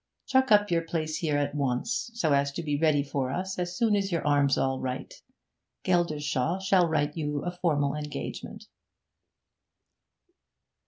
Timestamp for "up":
0.51-0.71